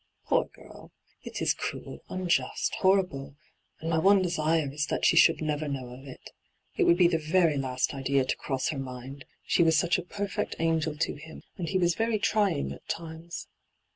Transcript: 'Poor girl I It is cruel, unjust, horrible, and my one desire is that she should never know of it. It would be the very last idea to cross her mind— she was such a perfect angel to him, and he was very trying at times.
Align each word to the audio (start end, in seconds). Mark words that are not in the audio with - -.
'Poor 0.25 0.45
girl 0.47 0.91
I 1.15 1.27
It 1.29 1.43
is 1.43 1.53
cruel, 1.53 1.99
unjust, 2.09 2.73
horrible, 2.79 3.35
and 3.79 3.91
my 3.91 3.99
one 3.99 4.19
desire 4.23 4.67
is 4.73 4.87
that 4.87 5.05
she 5.05 5.15
should 5.15 5.43
never 5.43 5.67
know 5.67 5.89
of 5.89 6.07
it. 6.07 6.31
It 6.75 6.85
would 6.85 6.97
be 6.97 7.07
the 7.07 7.19
very 7.19 7.55
last 7.55 7.93
idea 7.93 8.25
to 8.25 8.35
cross 8.35 8.69
her 8.69 8.79
mind— 8.79 9.25
she 9.43 9.61
was 9.61 9.77
such 9.77 9.99
a 9.99 10.03
perfect 10.03 10.55
angel 10.57 10.97
to 10.97 11.13
him, 11.17 11.43
and 11.55 11.69
he 11.69 11.77
was 11.77 11.93
very 11.93 12.17
trying 12.17 12.71
at 12.71 12.87
times. 12.89 13.47